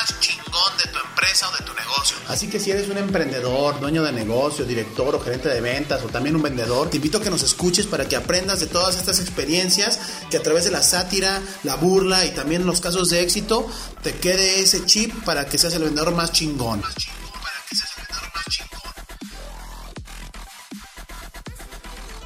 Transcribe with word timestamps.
más 0.00 0.18
chingón 0.20 0.76
de 0.82 0.90
tu 0.90 0.98
empresa 0.98 1.48
o 1.48 1.56
de 1.56 1.64
tu 1.64 1.74
negocio. 1.74 2.16
Así 2.28 2.48
que 2.48 2.58
si 2.58 2.70
eres 2.70 2.88
un 2.88 2.96
emprendedor, 2.96 3.78
dueño 3.80 4.02
de 4.02 4.12
negocio, 4.12 4.64
director 4.64 5.14
o 5.14 5.20
gerente 5.20 5.48
de 5.48 5.60
ventas 5.60 6.02
o 6.02 6.08
también 6.08 6.36
un 6.36 6.42
vendedor, 6.42 6.88
te 6.88 6.96
invito 6.96 7.18
a 7.18 7.22
que 7.22 7.30
nos 7.30 7.42
escuches 7.42 7.86
para 7.86 8.08
que 8.08 8.16
aprendas 8.16 8.60
de 8.60 8.66
todas 8.66 8.96
estas 8.96 9.20
experiencias 9.20 10.00
que 10.30 10.38
a 10.38 10.42
través 10.42 10.64
de 10.64 10.70
la 10.70 10.82
sátira, 10.82 11.42
la 11.64 11.76
burla 11.76 12.24
y 12.24 12.30
también 12.30 12.64
los 12.64 12.80
casos 12.80 13.10
de 13.10 13.20
éxito 13.20 13.66
te 14.02 14.14
quede 14.14 14.60
ese 14.60 14.84
chip 14.86 15.12
para 15.24 15.44
que 15.46 15.58
seas 15.58 15.74
el 15.74 15.84
vendedor 15.84 16.14
más 16.14 16.32
chingón. 16.32 16.82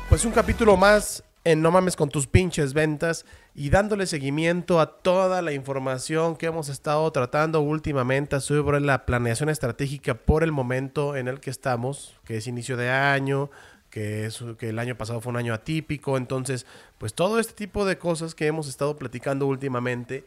Pues 0.09 0.25
un 0.25 0.31
capítulo 0.31 0.77
más 0.77 1.24
en 1.45 1.61
No 1.61 1.71
mames 1.71 1.95
con 1.95 2.09
tus 2.09 2.27
pinches 2.27 2.73
ventas 2.73 3.27
y 3.55 3.69
dándole 3.69 4.07
seguimiento 4.07 4.81
a 4.81 4.99
toda 4.99 5.43
la 5.43 5.53
información 5.53 6.37
que 6.37 6.47
hemos 6.47 6.71
estado 6.71 7.11
tratando 7.13 7.61
últimamente 7.61 8.41
sobre 8.41 8.81
la 8.81 9.05
planeación 9.05 9.51
estratégica 9.51 10.15
por 10.15 10.43
el 10.43 10.53
momento 10.53 11.17
en 11.17 11.29
el 11.29 11.41
que 11.41 11.51
estamos, 11.51 12.19
que 12.25 12.39
es 12.39 12.47
inicio 12.47 12.79
de 12.79 12.91
año, 12.91 13.51
que, 13.91 14.25
es, 14.27 14.43
que 14.59 14.71
el 14.71 14.79
año 14.79 14.97
pasado 14.97 15.21
fue 15.21 15.31
un 15.31 15.37
año 15.37 15.53
atípico, 15.55 16.17
entonces 16.17 16.67
pues 16.99 17.15
todo 17.15 17.39
este 17.39 17.53
tipo 17.53 17.85
de 17.85 17.99
cosas 17.99 18.35
que 18.35 18.47
hemos 18.47 18.67
estado 18.67 18.97
platicando 18.97 19.47
últimamente 19.47 20.25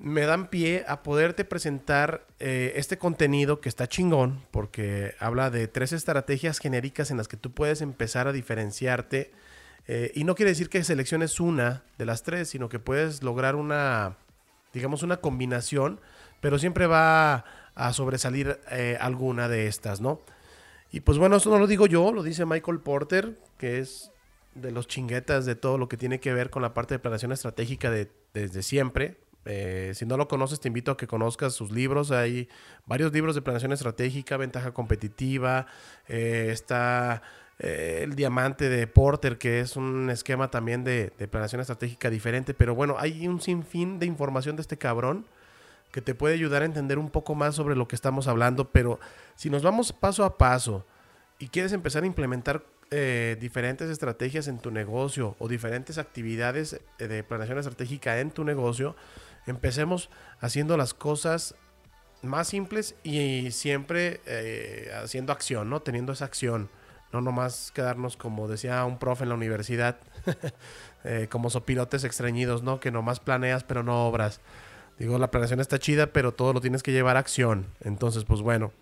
me 0.00 0.22
dan 0.22 0.48
pie 0.48 0.84
a 0.88 1.02
poderte 1.02 1.44
presentar 1.44 2.26
eh, 2.40 2.72
este 2.76 2.98
contenido 2.98 3.60
que 3.60 3.68
está 3.68 3.86
chingón, 3.86 4.40
porque 4.50 5.14
habla 5.20 5.50
de 5.50 5.68
tres 5.68 5.92
estrategias 5.92 6.58
genéricas 6.58 7.10
en 7.10 7.18
las 7.18 7.28
que 7.28 7.36
tú 7.36 7.52
puedes 7.52 7.80
empezar 7.80 8.26
a 8.26 8.32
diferenciarte. 8.32 9.30
Eh, 9.86 10.12
y 10.14 10.24
no 10.24 10.34
quiere 10.34 10.50
decir 10.50 10.68
que 10.68 10.82
selecciones 10.82 11.40
una 11.40 11.84
de 11.98 12.06
las 12.06 12.22
tres, 12.22 12.48
sino 12.48 12.68
que 12.68 12.78
puedes 12.78 13.22
lograr 13.22 13.54
una, 13.54 14.16
digamos, 14.72 15.02
una 15.02 15.18
combinación, 15.18 16.00
pero 16.40 16.58
siempre 16.58 16.86
va 16.86 17.44
a 17.74 17.92
sobresalir 17.92 18.60
eh, 18.70 18.96
alguna 19.00 19.48
de 19.48 19.66
estas, 19.66 20.00
¿no? 20.00 20.20
Y 20.90 21.00
pues 21.00 21.18
bueno, 21.18 21.36
eso 21.36 21.50
no 21.50 21.58
lo 21.58 21.66
digo 21.66 21.86
yo, 21.86 22.12
lo 22.12 22.22
dice 22.22 22.46
Michael 22.46 22.80
Porter, 22.80 23.38
que 23.58 23.78
es 23.78 24.10
de 24.54 24.70
los 24.70 24.86
chinguetas 24.86 25.44
de 25.44 25.56
todo 25.56 25.76
lo 25.76 25.88
que 25.88 25.96
tiene 25.96 26.20
que 26.20 26.32
ver 26.32 26.50
con 26.50 26.62
la 26.62 26.72
parte 26.72 26.94
de 26.94 27.00
planeación 27.00 27.32
estratégica 27.32 27.90
de, 27.90 28.10
desde 28.32 28.62
siempre. 28.62 29.18
Eh, 29.44 29.92
si 29.94 30.06
no 30.06 30.16
lo 30.16 30.28
conoces, 30.28 30.60
te 30.60 30.68
invito 30.68 30.92
a 30.92 30.96
que 30.96 31.08
conozcas 31.08 31.52
sus 31.52 31.72
libros. 31.72 32.12
Hay 32.12 32.48
varios 32.86 33.12
libros 33.12 33.34
de 33.34 33.42
planeación 33.42 33.72
estratégica, 33.72 34.36
ventaja 34.36 34.72
competitiva. 34.72 35.66
Está 36.06 37.22
eh, 37.58 38.00
el 38.02 38.16
diamante 38.16 38.68
de 38.68 38.86
Porter, 38.86 39.38
que 39.38 39.60
es 39.60 39.76
un 39.76 40.10
esquema 40.10 40.50
también 40.50 40.82
de, 40.82 41.12
planeación 41.30 41.60
estratégica 41.60 42.10
diferente. 42.10 42.54
Pero 42.54 42.74
bueno, 42.74 42.96
hay 42.98 43.28
un 43.28 43.40
sinfín 43.40 43.98
de 43.98 44.06
información 44.06 44.56
de 44.56 44.62
este 44.62 44.76
cabrón 44.76 45.26
que 45.92 46.00
te 46.00 46.14
puede 46.14 46.34
ayudar 46.34 46.62
a 46.62 46.64
entender 46.64 46.98
un 46.98 47.10
poco 47.10 47.34
más 47.34 47.54
sobre 47.54 47.76
lo 47.76 47.86
que 47.86 47.94
estamos 47.94 48.26
hablando. 48.26 48.70
Pero 48.70 48.98
si 49.36 49.50
nos 49.50 49.62
vamos 49.62 49.92
paso 49.92 50.24
a 50.24 50.36
paso 50.36 50.84
y 51.38 51.48
quieres 51.48 51.72
empezar 51.72 52.02
a 52.02 52.06
implementar 52.06 52.64
eh, 52.90 53.36
diferentes 53.40 53.88
estrategias 53.88 54.48
en 54.48 54.58
tu 54.58 54.70
negocio 54.70 55.36
o 55.38 55.48
diferentes 55.48 55.98
actividades 55.98 56.80
de 56.98 57.24
planeación 57.24 57.58
estratégica 57.58 58.20
en 58.20 58.30
tu 58.30 58.44
negocio, 58.44 58.96
empecemos 59.46 60.10
haciendo 60.40 60.76
las 60.76 60.94
cosas 60.94 61.54
más 62.22 62.48
simples 62.48 62.96
y 63.02 63.50
siempre 63.52 64.20
eh, 64.26 64.90
haciendo 65.02 65.32
acción, 65.32 65.70
¿no? 65.70 65.80
Teniendo 65.80 66.12
esa 66.12 66.24
acción. 66.24 66.68
No 67.14 67.20
nomás 67.20 67.70
quedarnos, 67.72 68.16
como 68.16 68.48
decía 68.48 68.84
un 68.84 68.98
profe 68.98 69.22
en 69.22 69.28
la 69.28 69.36
universidad, 69.36 69.98
eh, 71.04 71.28
como 71.30 71.48
sopilotes 71.48 72.02
extrañidos, 72.02 72.64
¿no? 72.64 72.80
Que 72.80 72.90
nomás 72.90 73.20
planeas 73.20 73.62
pero 73.62 73.84
no 73.84 74.08
obras. 74.08 74.40
Digo, 74.98 75.16
la 75.16 75.30
planeación 75.30 75.60
está 75.60 75.78
chida, 75.78 76.08
pero 76.08 76.32
todo 76.32 76.52
lo 76.52 76.60
tienes 76.60 76.82
que 76.82 76.90
llevar 76.90 77.16
a 77.16 77.20
acción. 77.20 77.66
Entonces, 77.82 78.24
pues 78.24 78.40
bueno, 78.40 78.72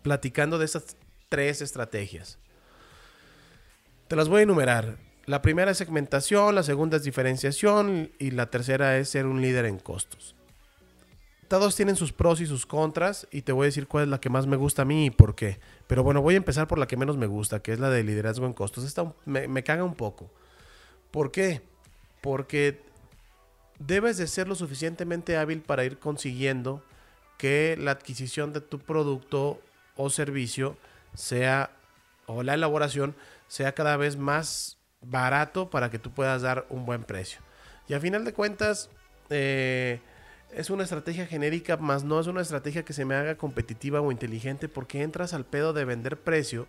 platicando 0.00 0.56
de 0.56 0.64
esas 0.64 0.96
tres 1.28 1.60
estrategias. 1.60 2.38
Te 4.08 4.16
las 4.16 4.30
voy 4.30 4.40
a 4.40 4.44
enumerar. 4.44 4.96
La 5.26 5.42
primera 5.42 5.72
es 5.72 5.76
segmentación, 5.76 6.54
la 6.54 6.62
segunda 6.62 6.96
es 6.96 7.02
diferenciación 7.02 8.12
y 8.18 8.30
la 8.30 8.46
tercera 8.46 8.96
es 8.96 9.10
ser 9.10 9.26
un 9.26 9.42
líder 9.42 9.66
en 9.66 9.78
costos. 9.78 10.35
Todos 11.48 11.76
tienen 11.76 11.96
sus 11.96 12.12
pros 12.12 12.40
y 12.40 12.46
sus 12.46 12.66
contras 12.66 13.28
y 13.30 13.42
te 13.42 13.52
voy 13.52 13.64
a 13.64 13.66
decir 13.66 13.86
cuál 13.86 14.04
es 14.04 14.10
la 14.10 14.20
que 14.20 14.30
más 14.30 14.46
me 14.46 14.56
gusta 14.56 14.82
a 14.82 14.84
mí 14.84 15.06
y 15.06 15.10
por 15.10 15.34
qué. 15.34 15.60
Pero 15.86 16.02
bueno, 16.02 16.20
voy 16.20 16.34
a 16.34 16.38
empezar 16.38 16.66
por 16.66 16.78
la 16.78 16.86
que 16.86 16.96
menos 16.96 17.16
me 17.16 17.26
gusta, 17.26 17.60
que 17.60 17.72
es 17.72 17.78
la 17.78 17.88
de 17.90 18.02
liderazgo 18.02 18.46
en 18.46 18.52
costos. 18.52 18.84
Esta 18.84 19.12
me, 19.24 19.62
caga 19.62 19.84
un 19.84 19.94
poco. 19.94 20.30
¿Por 21.10 21.30
qué? 21.30 21.62
Porque 22.20 22.82
debes 23.78 24.16
de 24.16 24.26
ser 24.26 24.48
lo 24.48 24.56
suficientemente 24.56 25.36
hábil 25.36 25.62
para 25.62 25.84
ir 25.84 25.98
consiguiendo 25.98 26.82
que 27.38 27.76
la 27.78 27.92
adquisición 27.92 28.52
de 28.52 28.60
tu 28.60 28.80
producto 28.80 29.60
o 29.96 30.10
servicio 30.10 30.76
sea, 31.14 31.70
o 32.26 32.42
la 32.42 32.54
elaboración, 32.54 33.14
sea 33.46 33.72
cada 33.72 33.96
vez 33.96 34.16
más 34.16 34.78
barato 35.00 35.70
para 35.70 35.90
que 35.90 35.98
tú 35.98 36.10
puedas 36.12 36.42
dar 36.42 36.66
un 36.70 36.86
buen 36.86 37.04
precio. 37.04 37.40
Y 37.88 37.94
a 37.94 38.00
final 38.00 38.24
de 38.24 38.32
cuentas, 38.32 38.90
eh, 39.30 40.00
es 40.52 40.70
una 40.70 40.84
estrategia 40.84 41.26
genérica, 41.26 41.76
más 41.76 42.04
no 42.04 42.18
es 42.20 42.26
una 42.26 42.40
estrategia 42.40 42.84
que 42.84 42.92
se 42.92 43.04
me 43.04 43.14
haga 43.14 43.36
competitiva 43.36 44.00
o 44.00 44.12
inteligente 44.12 44.68
porque 44.68 45.02
entras 45.02 45.34
al 45.34 45.44
pedo 45.44 45.72
de 45.72 45.84
vender 45.84 46.18
precio 46.18 46.66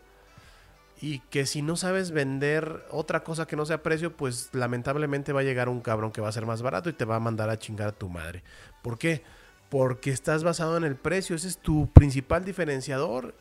y 1.00 1.20
que 1.20 1.46
si 1.46 1.62
no 1.62 1.76
sabes 1.76 2.12
vender 2.12 2.86
otra 2.90 3.24
cosa 3.24 3.46
que 3.46 3.56
no 3.56 3.66
sea 3.66 3.84
precio, 3.84 4.16
pues 4.16 4.50
lamentablemente 4.54 5.32
va 5.32 5.42
a 5.42 5.44
llegar 5.44 5.70
un 5.70 5.82
cabrón 5.82 6.12
que 6.12 6.22
va 6.22 6.30
a 6.30 6.32
ser 6.32 6.46
más 6.46 6.62
barato 6.62 6.90
y 6.90 6.94
te 6.94 7.06
va 7.06 7.18
a 7.18 7.20
mandar 7.20 7.50
a 7.50 7.60
chingar 7.60 7.90
a 7.90 7.92
tu 7.92 8.10
madre. 8.10 8.44
¿Por 8.82 8.98
qué? 8.98 9.22
Porque 9.70 10.12
estás 10.12 10.44
basado 10.44 10.76
en 10.78 10.84
el 10.84 10.96
precio, 10.96 11.36
ese 11.36 11.48
es 11.48 11.58
tu 11.58 11.92
principal 11.94 12.44
diferenciador 12.44 13.36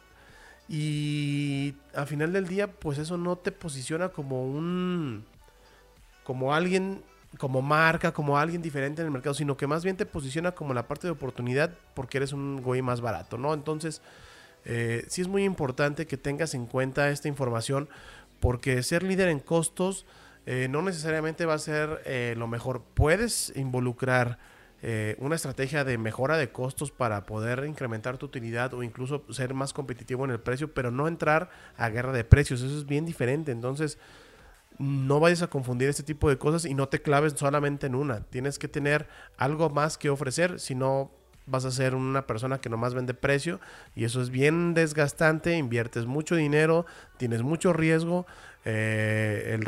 y 0.68 1.74
al 1.94 2.06
final 2.06 2.32
del 2.32 2.48
día, 2.48 2.70
pues 2.72 2.98
eso 2.98 3.16
no 3.16 3.36
te 3.36 3.52
posiciona 3.52 4.08
como 4.08 4.44
un. 4.44 5.24
como 6.24 6.54
alguien. 6.54 7.02
Como 7.38 7.62
marca, 7.62 8.12
como 8.12 8.38
alguien 8.38 8.62
diferente 8.62 9.02
en 9.02 9.06
el 9.06 9.12
mercado, 9.12 9.34
sino 9.34 9.56
que 9.56 9.66
más 9.66 9.84
bien 9.84 9.96
te 9.96 10.06
posiciona 10.06 10.52
como 10.52 10.74
la 10.74 10.88
parte 10.88 11.06
de 11.06 11.12
oportunidad 11.12 11.70
porque 11.94 12.18
eres 12.18 12.32
un 12.32 12.62
güey 12.62 12.82
más 12.82 13.00
barato, 13.00 13.38
¿no? 13.38 13.54
Entonces, 13.54 14.02
eh, 14.64 15.04
sí 15.08 15.20
es 15.20 15.28
muy 15.28 15.44
importante 15.44 16.06
que 16.06 16.16
tengas 16.16 16.54
en 16.54 16.66
cuenta 16.66 17.10
esta 17.10 17.28
información 17.28 17.88
porque 18.40 18.82
ser 18.82 19.02
líder 19.02 19.28
en 19.28 19.40
costos 19.40 20.06
eh, 20.46 20.68
no 20.70 20.80
necesariamente 20.80 21.44
va 21.44 21.54
a 21.54 21.58
ser 21.58 22.02
eh, 22.04 22.34
lo 22.36 22.46
mejor. 22.46 22.82
Puedes 22.94 23.52
involucrar 23.56 24.38
eh, 24.82 25.16
una 25.18 25.34
estrategia 25.34 25.82
de 25.84 25.98
mejora 25.98 26.36
de 26.36 26.50
costos 26.50 26.92
para 26.92 27.26
poder 27.26 27.64
incrementar 27.66 28.18
tu 28.18 28.26
utilidad 28.26 28.72
o 28.74 28.84
incluso 28.84 29.24
ser 29.30 29.54
más 29.54 29.72
competitivo 29.72 30.24
en 30.24 30.30
el 30.30 30.38
precio, 30.38 30.72
pero 30.72 30.92
no 30.92 31.08
entrar 31.08 31.50
a 31.76 31.88
guerra 31.88 32.12
de 32.12 32.22
precios. 32.22 32.62
Eso 32.62 32.78
es 32.78 32.86
bien 32.86 33.04
diferente. 33.04 33.50
Entonces, 33.50 33.98
no 34.78 35.20
vayas 35.20 35.42
a 35.42 35.48
confundir 35.48 35.88
este 35.88 36.02
tipo 36.02 36.28
de 36.28 36.38
cosas 36.38 36.64
y 36.64 36.74
no 36.74 36.88
te 36.88 37.00
claves 37.00 37.34
solamente 37.36 37.86
en 37.86 37.94
una. 37.94 38.20
Tienes 38.20 38.58
que 38.58 38.68
tener 38.68 39.08
algo 39.36 39.70
más 39.70 39.98
que 39.98 40.10
ofrecer, 40.10 40.60
si 40.60 40.74
no 40.74 41.10
vas 41.46 41.64
a 41.64 41.70
ser 41.70 41.94
una 41.94 42.26
persona 42.26 42.60
que 42.60 42.68
nomás 42.68 42.94
vende 42.94 43.14
precio 43.14 43.60
y 43.94 44.04
eso 44.04 44.20
es 44.20 44.30
bien 44.30 44.74
desgastante, 44.74 45.56
inviertes 45.56 46.04
mucho 46.04 46.34
dinero, 46.34 46.86
tienes 47.18 47.42
mucho 47.42 47.72
riesgo, 47.72 48.26
eh, 48.64 49.58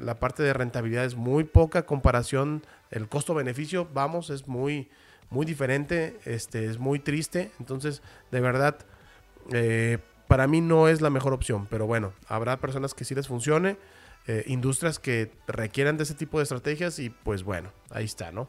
la 0.00 0.18
parte 0.18 0.42
de 0.42 0.52
rentabilidad 0.52 1.04
es 1.04 1.14
muy 1.14 1.44
poca 1.44 1.86
comparación 1.86 2.62
el 2.90 3.08
costo-beneficio, 3.08 3.88
vamos, 3.94 4.28
es 4.30 4.48
muy, 4.48 4.90
muy 5.30 5.46
diferente, 5.46 6.18
este, 6.24 6.66
es 6.66 6.78
muy 6.78 6.98
triste. 6.98 7.52
Entonces, 7.60 8.02
de 8.32 8.40
verdad, 8.40 8.76
eh, 9.52 9.98
para 10.32 10.46
mí 10.46 10.62
no 10.62 10.88
es 10.88 11.02
la 11.02 11.10
mejor 11.10 11.34
opción. 11.34 11.66
Pero 11.66 11.86
bueno, 11.86 12.14
habrá 12.26 12.56
personas 12.56 12.94
que 12.94 13.04
sí 13.04 13.14
les 13.14 13.28
funcione, 13.28 13.76
eh, 14.26 14.44
industrias 14.46 14.98
que 14.98 15.30
requieran 15.46 15.98
de 15.98 16.04
ese 16.04 16.14
tipo 16.14 16.38
de 16.38 16.44
estrategias 16.44 16.98
y 17.00 17.10
pues 17.10 17.42
bueno, 17.42 17.70
ahí 17.90 18.06
está, 18.06 18.32
¿no? 18.32 18.48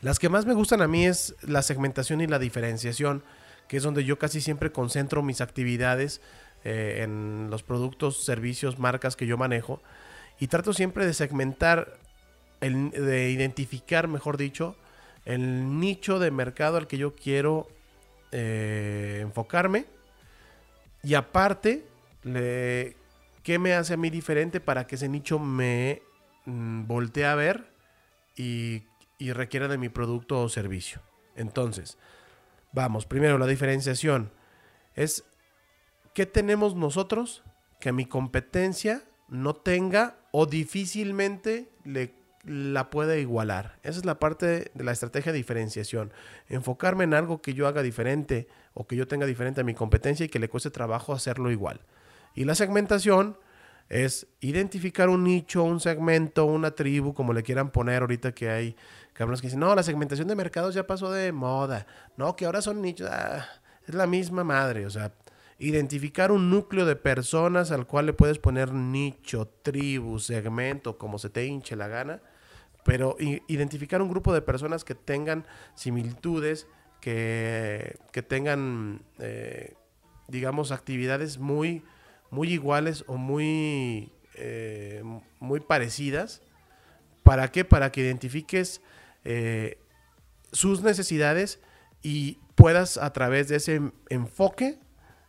Las 0.00 0.18
que 0.18 0.28
más 0.28 0.46
me 0.46 0.54
gustan 0.54 0.82
a 0.82 0.88
mí 0.88 1.06
es 1.06 1.36
la 1.42 1.62
segmentación 1.62 2.20
y 2.22 2.26
la 2.26 2.40
diferenciación, 2.40 3.22
que 3.68 3.76
es 3.76 3.84
donde 3.84 4.02
yo 4.02 4.18
casi 4.18 4.40
siempre 4.40 4.72
concentro 4.72 5.22
mis 5.22 5.40
actividades 5.40 6.20
eh, 6.64 7.02
en 7.04 7.50
los 7.50 7.62
productos, 7.62 8.24
servicios, 8.24 8.80
marcas 8.80 9.14
que 9.14 9.28
yo 9.28 9.38
manejo. 9.38 9.80
Y 10.40 10.48
trato 10.48 10.72
siempre 10.72 11.06
de 11.06 11.14
segmentar 11.14 12.00
de 12.60 13.30
identificar, 13.30 14.08
mejor 14.08 14.36
dicho, 14.36 14.74
el 15.24 15.78
nicho 15.78 16.18
de 16.18 16.32
mercado 16.32 16.78
al 16.78 16.88
que 16.88 16.98
yo 16.98 17.14
quiero 17.14 17.68
eh, 18.32 19.20
enfocarme. 19.22 19.86
Y 21.08 21.14
aparte, 21.14 21.86
¿qué 22.22 23.58
me 23.58 23.72
hace 23.72 23.94
a 23.94 23.96
mí 23.96 24.10
diferente 24.10 24.60
para 24.60 24.86
que 24.86 24.96
ese 24.96 25.08
nicho 25.08 25.38
me 25.38 26.02
mm, 26.44 26.86
voltee 26.86 27.24
a 27.24 27.34
ver 27.34 27.72
y 28.36 28.82
y 29.18 29.32
requiere 29.32 29.68
de 29.68 29.78
mi 29.78 29.88
producto 29.88 30.40
o 30.40 30.48
servicio. 30.48 31.02
Entonces, 31.34 31.98
vamos, 32.72 33.04
primero 33.04 33.36
la 33.38 33.46
diferenciación 33.46 34.30
es 34.94 35.24
qué 36.14 36.24
tenemos 36.24 36.74
nosotros 36.76 37.42
que 37.80 37.92
mi 37.92 38.06
competencia 38.06 39.02
no 39.28 39.54
tenga 39.54 40.16
o 40.32 40.46
difícilmente 40.46 41.68
le, 41.84 42.14
la 42.44 42.90
pueda 42.90 43.16
igualar. 43.18 43.78
Esa 43.82 43.98
es 43.98 44.04
la 44.04 44.18
parte 44.18 44.70
de 44.72 44.84
la 44.84 44.92
estrategia 44.92 45.32
de 45.32 45.38
diferenciación. 45.38 46.12
Enfocarme 46.48 47.04
en 47.04 47.14
algo 47.14 47.42
que 47.42 47.54
yo 47.54 47.66
haga 47.66 47.82
diferente 47.82 48.48
o 48.80 48.86
que 48.86 48.94
yo 48.94 49.08
tenga 49.08 49.26
diferente 49.26 49.60
a 49.60 49.64
mi 49.64 49.74
competencia 49.74 50.24
y 50.24 50.28
que 50.28 50.38
le 50.38 50.48
cueste 50.48 50.70
trabajo 50.70 51.12
hacerlo 51.12 51.50
igual. 51.50 51.80
Y 52.36 52.44
la 52.44 52.54
segmentación 52.54 53.36
es 53.88 54.28
identificar 54.40 55.08
un 55.08 55.24
nicho, 55.24 55.64
un 55.64 55.80
segmento, 55.80 56.44
una 56.44 56.70
tribu, 56.70 57.12
como 57.12 57.32
le 57.32 57.42
quieran 57.42 57.72
poner 57.72 58.02
ahorita 58.02 58.32
que 58.32 58.50
hay 58.50 58.76
cabrones 59.14 59.40
que 59.40 59.48
dicen, 59.48 59.58
no, 59.58 59.74
la 59.74 59.82
segmentación 59.82 60.28
de 60.28 60.36
mercados 60.36 60.76
ya 60.76 60.86
pasó 60.86 61.10
de 61.10 61.32
moda, 61.32 61.88
no, 62.16 62.36
que 62.36 62.46
ahora 62.46 62.62
son 62.62 62.80
nichos, 62.80 63.08
ah, 63.10 63.48
es 63.84 63.94
la 63.96 64.06
misma 64.06 64.44
madre, 64.44 64.86
o 64.86 64.90
sea, 64.90 65.12
identificar 65.58 66.30
un 66.30 66.48
núcleo 66.48 66.86
de 66.86 66.94
personas 66.94 67.72
al 67.72 67.84
cual 67.84 68.06
le 68.06 68.12
puedes 68.12 68.38
poner 68.38 68.72
nicho, 68.72 69.48
tribu, 69.62 70.20
segmento, 70.20 70.98
como 70.98 71.18
se 71.18 71.30
te 71.30 71.44
hinche 71.44 71.74
la 71.74 71.88
gana, 71.88 72.20
pero 72.84 73.16
identificar 73.18 74.00
un 74.00 74.08
grupo 74.08 74.32
de 74.32 74.40
personas 74.40 74.84
que 74.84 74.94
tengan 74.94 75.46
similitudes, 75.74 76.68
que, 77.00 77.96
que 78.12 78.22
tengan, 78.22 79.02
eh, 79.18 79.74
digamos, 80.28 80.72
actividades 80.72 81.38
muy 81.38 81.82
muy 82.30 82.52
iguales 82.52 83.04
o 83.06 83.16
muy, 83.16 84.12
eh, 84.34 85.02
muy 85.40 85.60
parecidas. 85.60 86.42
¿Para 87.22 87.50
qué? 87.50 87.64
Para 87.64 87.92
que 87.92 88.00
identifiques 88.00 88.80
eh, 89.24 89.78
sus 90.52 90.82
necesidades 90.82 91.60
y 92.02 92.38
puedas 92.54 92.96
a 92.96 93.12
través 93.12 93.48
de 93.48 93.56
ese 93.56 93.80
enfoque 94.08 94.78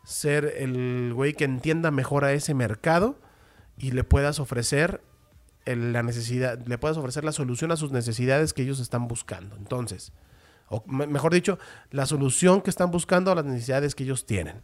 ser 0.04 0.54
el 0.58 1.12
güey 1.14 1.34
que 1.34 1.44
entienda 1.44 1.92
mejor 1.92 2.26
a 2.26 2.34
ese 2.34 2.54
mercado 2.54 3.20
y 3.78 3.92
le 3.92 4.04
puedas 4.04 4.40
ofrecer 4.40 5.02
la 5.66 6.02
necesidad, 6.02 6.58
le 6.66 6.78
puedas 6.78 6.98
ofrecer 6.98 7.24
la 7.24 7.32
solución 7.32 7.72
a 7.72 7.76
sus 7.76 7.92
necesidades 7.92 8.54
que 8.54 8.64
ellos 8.64 8.80
están 8.80 9.08
buscando. 9.08 9.56
Entonces, 9.56 10.14
o 10.70 10.84
mejor 10.86 11.34
dicho, 11.34 11.60
la 11.92 12.06
solución 12.06 12.62
que 12.62 12.70
están 12.70 12.92
buscando 12.92 13.32
a 13.32 13.36
las 13.36 13.46
necesidades 13.46 13.96
que 13.96 14.04
ellos 14.04 14.26
tienen. 14.26 14.62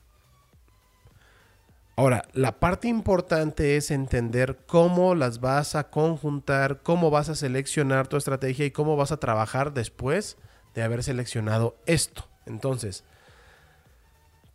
Ahora, 1.98 2.28
la 2.34 2.60
parte 2.60 2.90
importante 2.90 3.78
es 3.78 3.90
entender 3.90 4.60
cómo 4.68 5.16
las 5.16 5.40
vas 5.40 5.76
a 5.76 5.90
conjuntar, 5.90 6.82
cómo 6.84 7.10
vas 7.10 7.30
a 7.30 7.36
seleccionar 7.36 8.08
tu 8.08 8.18
estrategia 8.18 8.66
y 8.66 8.72
cómo 8.72 8.98
vas 8.98 9.14
a 9.14 9.18
trabajar 9.18 9.74
después 9.74 10.38
de 10.74 10.84
haber 10.84 11.04
seleccionado 11.04 11.78
esto. 11.86 12.28
Entonces, 12.46 13.06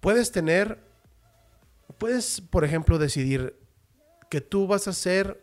puedes 0.00 0.32
tener, 0.32 0.78
puedes, 1.96 2.42
por 2.42 2.64
ejemplo, 2.64 2.98
decidir 2.98 3.58
que 4.28 4.42
tú 4.42 4.66
vas 4.66 4.86
a 4.86 4.92
ser 4.92 5.42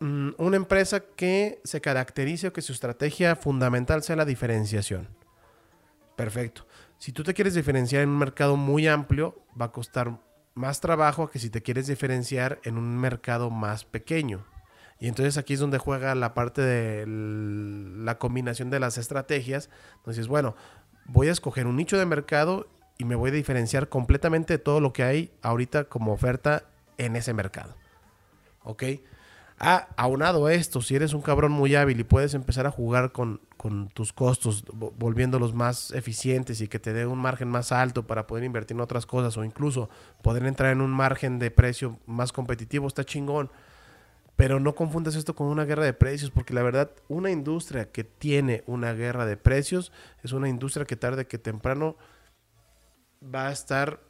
mm, 0.00 0.30
una 0.38 0.56
empresa 0.56 1.00
que 1.00 1.60
se 1.64 1.80
caracterice 1.80 2.48
o 2.48 2.52
que 2.52 2.62
su 2.62 2.72
estrategia 2.72 3.36
fundamental 3.36 4.02
sea 4.02 4.16
la 4.16 4.24
diferenciación. 4.24 5.08
Perfecto. 6.16 6.66
Si 6.98 7.12
tú 7.12 7.22
te 7.22 7.34
quieres 7.34 7.54
diferenciar 7.54 8.02
en 8.02 8.08
un 8.08 8.18
mercado 8.18 8.56
muy 8.56 8.88
amplio, 8.88 9.40
va 9.60 9.66
a 9.66 9.72
costar 9.72 10.18
más 10.54 10.80
trabajo 10.80 11.30
que 11.30 11.38
si 11.38 11.50
te 11.50 11.62
quieres 11.62 11.86
diferenciar 11.86 12.58
en 12.64 12.76
un 12.76 12.98
mercado 12.98 13.50
más 13.50 13.84
pequeño. 13.84 14.44
Y 14.98 15.06
entonces 15.06 15.38
aquí 15.38 15.54
es 15.54 15.60
donde 15.60 15.78
juega 15.78 16.14
la 16.16 16.34
parte 16.34 16.60
de 16.60 17.04
la 17.06 18.18
combinación 18.18 18.68
de 18.68 18.80
las 18.80 18.98
estrategias. 18.98 19.70
Entonces, 19.98 20.26
bueno, 20.26 20.56
voy 21.06 21.28
a 21.28 21.32
escoger 21.32 21.68
un 21.68 21.76
nicho 21.76 21.96
de 21.96 22.06
mercado 22.06 22.68
y 22.98 23.04
me 23.04 23.14
voy 23.14 23.30
a 23.30 23.34
diferenciar 23.34 23.88
completamente 23.88 24.54
de 24.54 24.58
todo 24.58 24.80
lo 24.80 24.92
que 24.92 25.04
hay 25.04 25.30
ahorita 25.42 25.84
como 25.84 26.12
oferta 26.12 26.64
en 26.96 27.14
ese 27.14 27.32
mercado. 27.32 27.76
¿Ok? 28.64 28.82
Ah, 29.60 29.88
aunado 29.96 30.48
esto, 30.48 30.80
si 30.82 30.94
eres 30.94 31.14
un 31.14 31.22
cabrón 31.22 31.50
muy 31.50 31.74
hábil 31.74 31.98
y 31.98 32.04
puedes 32.04 32.34
empezar 32.34 32.66
a 32.66 32.70
jugar 32.70 33.10
con, 33.10 33.40
tus 33.92 34.12
costos, 34.12 34.64
volviéndolos 34.72 35.52
más 35.52 35.90
eficientes 35.90 36.60
y 36.60 36.68
que 36.68 36.78
te 36.78 36.92
dé 36.92 37.06
un 37.06 37.18
margen 37.18 37.48
más 37.48 37.72
alto 37.72 38.06
para 38.06 38.28
poder 38.28 38.44
invertir 38.44 38.76
en 38.76 38.80
otras 38.80 39.04
cosas 39.04 39.36
o 39.36 39.44
incluso 39.44 39.90
poder 40.22 40.44
entrar 40.46 40.70
en 40.70 40.80
un 40.80 40.92
margen 40.92 41.40
de 41.40 41.50
precio 41.50 41.98
más 42.06 42.30
competitivo, 42.30 42.86
está 42.86 43.02
chingón. 43.04 43.50
Pero 44.36 44.60
no 44.60 44.76
confundas 44.76 45.16
esto 45.16 45.34
con 45.34 45.48
una 45.48 45.64
guerra 45.64 45.84
de 45.84 45.92
precios, 45.92 46.30
porque 46.30 46.54
la 46.54 46.62
verdad, 46.62 46.92
una 47.08 47.32
industria 47.32 47.90
que 47.90 48.04
tiene 48.04 48.62
una 48.66 48.92
guerra 48.92 49.26
de 49.26 49.36
precios 49.36 49.90
es 50.22 50.30
una 50.30 50.48
industria 50.48 50.86
que 50.86 50.94
tarde 50.94 51.26
que 51.26 51.38
temprano 51.38 51.96
va 53.22 53.48
a 53.48 53.52
estar 53.52 54.00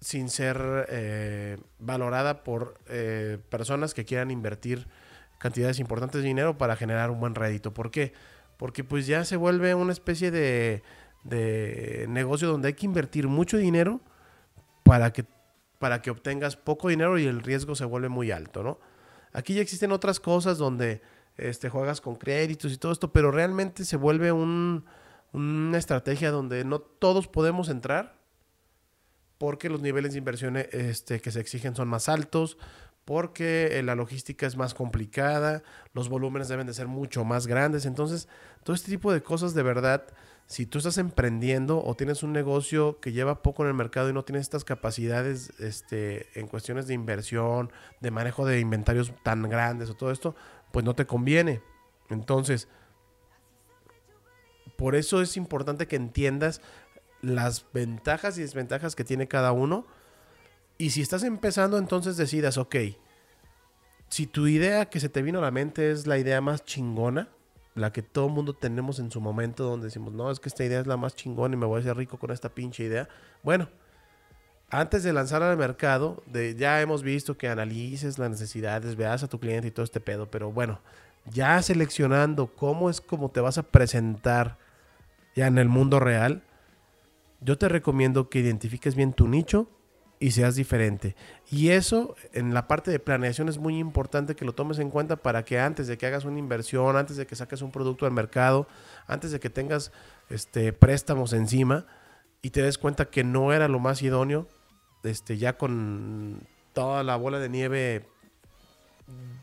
sin 0.00 0.30
ser 0.30 0.86
eh, 0.88 1.58
valorada 1.78 2.42
por 2.42 2.78
eh, 2.88 3.38
personas 3.50 3.94
que 3.94 4.04
quieran 4.04 4.30
invertir 4.30 4.88
cantidades 5.38 5.78
importantes 5.78 6.22
de 6.22 6.28
dinero 6.28 6.56
para 6.58 6.76
generar 6.76 7.10
un 7.10 7.20
buen 7.20 7.34
rédito. 7.34 7.72
¿Por 7.72 7.90
qué? 7.90 8.12
Porque 8.56 8.84
pues 8.84 9.06
ya 9.06 9.24
se 9.24 9.36
vuelve 9.36 9.74
una 9.74 9.92
especie 9.92 10.30
de, 10.30 10.82
de 11.24 12.06
negocio 12.08 12.48
donde 12.48 12.68
hay 12.68 12.74
que 12.74 12.86
invertir 12.86 13.28
mucho 13.28 13.56
dinero 13.56 14.00
para 14.82 15.12
que, 15.12 15.24
para 15.78 16.02
que 16.02 16.10
obtengas 16.10 16.56
poco 16.56 16.88
dinero 16.88 17.18
y 17.18 17.26
el 17.26 17.42
riesgo 17.42 17.74
se 17.74 17.84
vuelve 17.84 18.08
muy 18.08 18.30
alto, 18.30 18.62
¿no? 18.62 18.78
Aquí 19.32 19.54
ya 19.54 19.62
existen 19.62 19.92
otras 19.92 20.18
cosas 20.18 20.58
donde 20.58 21.02
este, 21.36 21.68
juegas 21.68 22.00
con 22.00 22.16
créditos 22.16 22.72
y 22.72 22.76
todo 22.76 22.92
esto, 22.92 23.12
pero 23.12 23.30
realmente 23.30 23.84
se 23.84 23.96
vuelve 23.96 24.32
un, 24.32 24.84
una 25.32 25.78
estrategia 25.78 26.30
donde 26.30 26.64
no 26.64 26.80
todos 26.80 27.28
podemos 27.28 27.68
entrar 27.68 28.19
porque 29.40 29.70
los 29.70 29.80
niveles 29.80 30.12
de 30.12 30.18
inversión 30.18 30.58
este, 30.58 31.18
que 31.22 31.30
se 31.30 31.40
exigen 31.40 31.74
son 31.74 31.88
más 31.88 32.10
altos, 32.10 32.58
porque 33.06 33.78
eh, 33.78 33.82
la 33.82 33.94
logística 33.94 34.46
es 34.46 34.58
más 34.58 34.74
complicada, 34.74 35.62
los 35.94 36.10
volúmenes 36.10 36.48
deben 36.48 36.66
de 36.66 36.74
ser 36.74 36.88
mucho 36.88 37.24
más 37.24 37.46
grandes. 37.46 37.86
Entonces, 37.86 38.28
todo 38.64 38.76
este 38.76 38.90
tipo 38.90 39.10
de 39.14 39.22
cosas 39.22 39.54
de 39.54 39.62
verdad, 39.62 40.04
si 40.44 40.66
tú 40.66 40.76
estás 40.76 40.98
emprendiendo 40.98 41.82
o 41.82 41.94
tienes 41.94 42.22
un 42.22 42.34
negocio 42.34 43.00
que 43.00 43.12
lleva 43.12 43.42
poco 43.42 43.62
en 43.62 43.68
el 43.68 43.74
mercado 43.74 44.10
y 44.10 44.12
no 44.12 44.26
tienes 44.26 44.42
estas 44.42 44.64
capacidades 44.64 45.58
este, 45.58 46.28
en 46.38 46.46
cuestiones 46.46 46.86
de 46.86 46.92
inversión, 46.92 47.72
de 48.00 48.10
manejo 48.10 48.44
de 48.44 48.60
inventarios 48.60 49.10
tan 49.22 49.48
grandes 49.48 49.88
o 49.88 49.94
todo 49.94 50.10
esto, 50.10 50.36
pues 50.70 50.84
no 50.84 50.94
te 50.94 51.06
conviene. 51.06 51.62
Entonces, 52.10 52.68
por 54.80 54.96
eso 54.96 55.20
es 55.20 55.36
importante 55.36 55.86
que 55.86 55.96
entiendas 55.96 56.62
las 57.22 57.66
ventajas 57.72 58.38
y 58.38 58.42
desventajas 58.42 58.94
que 58.96 59.04
tiene 59.04 59.28
cada 59.28 59.52
uno. 59.52 59.86
Y 60.78 60.90
si 60.90 61.02
estás 61.02 61.22
empezando, 61.22 61.78
entonces 61.78 62.16
decidas, 62.16 62.56
ok, 62.56 62.76
si 64.08 64.26
tu 64.26 64.46
idea 64.46 64.86
que 64.86 65.00
se 65.00 65.08
te 65.08 65.22
vino 65.22 65.38
a 65.38 65.42
la 65.42 65.50
mente 65.50 65.90
es 65.90 66.06
la 66.06 66.18
idea 66.18 66.40
más 66.40 66.64
chingona, 66.64 67.28
la 67.74 67.92
que 67.92 68.02
todo 68.02 68.28
mundo 68.28 68.54
tenemos 68.54 68.98
en 68.98 69.10
su 69.10 69.20
momento 69.20 69.64
donde 69.64 69.86
decimos, 69.86 70.12
no, 70.12 70.30
es 70.30 70.40
que 70.40 70.48
esta 70.48 70.64
idea 70.64 70.80
es 70.80 70.86
la 70.86 70.96
más 70.96 71.14
chingona 71.14 71.54
y 71.54 71.58
me 71.58 71.66
voy 71.66 71.78
a 71.78 71.80
hacer 71.80 71.96
rico 71.96 72.18
con 72.18 72.30
esta 72.30 72.48
pinche 72.48 72.84
idea. 72.84 73.08
Bueno, 73.42 73.68
antes 74.70 75.02
de 75.02 75.12
lanzar 75.12 75.42
al 75.42 75.56
mercado, 75.56 76.22
ya 76.56 76.80
hemos 76.80 77.02
visto 77.02 77.36
que 77.36 77.48
analices 77.48 78.18
las 78.18 78.30
necesidades, 78.30 78.96
veas 78.96 79.22
a 79.22 79.28
tu 79.28 79.38
cliente 79.38 79.68
y 79.68 79.70
todo 79.70 79.84
este 79.84 80.00
pedo, 80.00 80.30
pero 80.30 80.50
bueno, 80.50 80.80
ya 81.26 81.60
seleccionando 81.62 82.48
cómo 82.48 82.90
es 82.90 83.00
como 83.00 83.30
te 83.30 83.40
vas 83.40 83.58
a 83.58 83.62
presentar 83.62 84.58
ya 85.34 85.46
en 85.46 85.58
el 85.58 85.68
mundo 85.68 86.00
real, 86.00 86.42
yo 87.40 87.58
te 87.58 87.68
recomiendo 87.68 88.28
que 88.28 88.40
identifiques 88.40 88.94
bien 88.94 89.12
tu 89.12 89.28
nicho 89.28 89.68
y 90.18 90.32
seas 90.32 90.54
diferente. 90.54 91.16
Y 91.50 91.70
eso 91.70 92.14
en 92.34 92.52
la 92.52 92.68
parte 92.68 92.90
de 92.90 92.98
planeación 92.98 93.48
es 93.48 93.58
muy 93.58 93.78
importante 93.78 94.36
que 94.36 94.44
lo 94.44 94.52
tomes 94.52 94.78
en 94.78 94.90
cuenta 94.90 95.16
para 95.16 95.44
que 95.44 95.58
antes 95.58 95.86
de 95.86 95.96
que 95.96 96.06
hagas 96.06 96.26
una 96.26 96.38
inversión, 96.38 96.96
antes 96.96 97.16
de 97.16 97.26
que 97.26 97.34
saques 97.34 97.62
un 97.62 97.72
producto 97.72 98.04
al 98.04 98.12
mercado, 98.12 98.68
antes 99.06 99.32
de 99.32 99.40
que 99.40 99.48
tengas 99.48 99.92
este, 100.28 100.74
préstamos 100.74 101.32
encima 101.32 101.86
y 102.42 102.50
te 102.50 102.62
des 102.62 102.76
cuenta 102.76 103.06
que 103.06 103.24
no 103.24 103.52
era 103.54 103.66
lo 103.66 103.78
más 103.78 104.02
idóneo, 104.02 104.46
este, 105.02 105.38
ya 105.38 105.56
con 105.56 106.46
toda 106.74 107.02
la 107.02 107.16
bola 107.16 107.38
de 107.38 107.48
nieve 107.48 108.04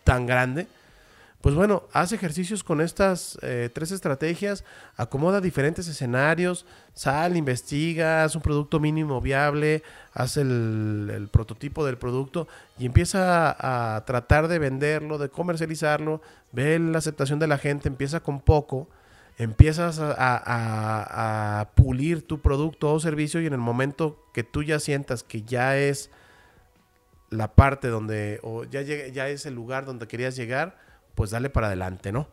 tan 0.04 0.28
grande, 0.28 0.68
pues 1.42 1.54
bueno, 1.54 1.84
haz 1.94 2.14
ejercicios 2.14 2.64
con 2.64 2.82
estas 2.82 3.38
eh, 3.44 3.70
tres 3.72 3.92
estrategias, 3.92 4.64
acomoda 4.96 5.40
diferentes 5.40 5.88
escenarios, 5.88 6.66
sal, 6.94 7.38
investiga, 7.38 8.24
haz 8.24 8.36
un 8.36 8.42
producto 8.42 8.80
mínimo 8.80 9.22
viable, 9.22 9.84
haz 10.14 10.38
el, 10.38 11.30
prototipo 11.32 11.86
del 11.86 11.98
producto 11.98 12.48
y 12.80 12.88
empieza 12.88 13.56
a, 13.96 14.04
tratar 14.06 14.48
de 14.48 14.58
venderlo, 14.58 15.20
de 15.20 15.30
comercializarlo, 15.30 16.22
ve 16.54 16.80
la 16.80 16.98
aceptación 16.98 17.38
de 17.38 17.48
la 17.48 17.60
gente, 17.60 17.88
empieza 17.88 18.20
con 18.20 18.42
poco, 18.42 18.90
empiezas 19.38 20.00
a, 20.02 21.70
pulir 21.76 22.26
tu 22.26 22.42
producto 22.42 22.92
o 22.92 23.00
servicio 23.00 23.42
y 23.42 23.46
en 23.46 23.54
el 23.54 23.60
momento 23.60 24.26
que 24.34 24.44
tú 24.44 24.64
ya 24.64 24.80
sientas 24.80 25.22
que 25.22 25.44
ya 25.44 25.78
es 25.78 26.10
la 27.30 27.54
parte 27.54 27.90
donde, 27.90 28.40
o 28.42 28.64
ya, 28.64 28.82
ya 28.82 29.30
es 29.30 29.46
el 29.46 29.54
lugar 29.54 29.86
donde 29.86 30.08
querías 30.08 30.36
llegar, 30.36 30.87
pues 31.18 31.32
dale 31.32 31.50
para 31.50 31.68
adelante, 31.68 32.12
¿no? 32.12 32.28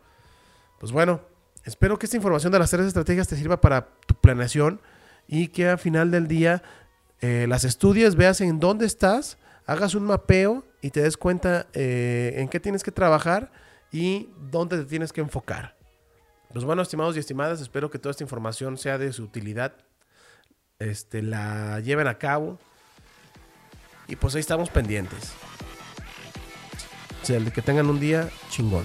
Pues 0.79 0.91
bueno, 0.91 1.19
espero 1.63 1.97
que 1.97 2.05
esta 2.05 2.17
información 2.17 2.53
de 2.53 2.59
las 2.59 2.69
tres 2.69 2.85
estrategias 2.85 3.27
te 3.27 3.35
sirva 3.35 3.59
para 3.59 3.87
tu 4.05 4.13
planeación 4.13 4.79
y 5.27 5.47
que 5.47 5.67
al 5.67 5.79
final 5.79 6.11
del 6.11 6.27
día 6.27 6.61
eh, 7.19 7.47
las 7.49 7.63
estudies, 7.63 8.15
veas 8.15 8.41
en 8.41 8.59
dónde 8.59 8.85
estás, 8.85 9.39
hagas 9.65 9.95
un 9.95 10.03
mapeo 10.03 10.63
y 10.81 10.91
te 10.91 11.01
des 11.01 11.17
cuenta 11.17 11.65
eh, 11.73 12.35
en 12.37 12.47
qué 12.47 12.59
tienes 12.59 12.83
que 12.83 12.91
trabajar 12.91 13.51
y 13.91 14.29
dónde 14.51 14.77
te 14.77 14.85
tienes 14.85 15.11
que 15.11 15.21
enfocar. 15.21 15.75
Pues 16.53 16.63
bueno, 16.63 16.83
estimados 16.83 17.15
y 17.15 17.19
estimadas, 17.19 17.61
espero 17.61 17.89
que 17.89 17.97
toda 17.97 18.11
esta 18.11 18.23
información 18.23 18.77
sea 18.77 18.99
de 18.99 19.11
su 19.11 19.23
utilidad. 19.23 19.73
Este, 20.77 21.23
la 21.23 21.79
lleven 21.79 22.07
a 22.07 22.19
cabo. 22.19 22.59
Y 24.07 24.15
pues 24.15 24.35
ahí 24.35 24.41
estamos 24.41 24.69
pendientes. 24.69 25.33
Sea, 27.25 27.39
que 27.39 27.63
tengan 27.63 27.89
un 27.89 27.99
día 27.99 28.29
chingón. 28.51 28.83